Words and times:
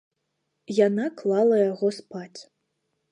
Яна 0.87 1.05
клала 1.21 1.59
яго 1.71 1.87
спаць. 2.01 2.41